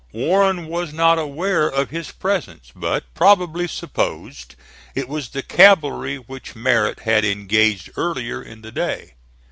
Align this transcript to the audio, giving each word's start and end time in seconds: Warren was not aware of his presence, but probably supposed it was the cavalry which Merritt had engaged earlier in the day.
Warren 0.13 0.65
was 0.65 0.91
not 0.91 1.19
aware 1.19 1.69
of 1.69 1.91
his 1.91 2.11
presence, 2.11 2.71
but 2.75 3.13
probably 3.13 3.67
supposed 3.67 4.55
it 4.95 5.07
was 5.07 5.29
the 5.29 5.43
cavalry 5.43 6.17
which 6.17 6.55
Merritt 6.55 7.01
had 7.01 7.23
engaged 7.23 7.91
earlier 7.95 8.41
in 8.41 8.63
the 8.63 8.71
day. 8.71 9.13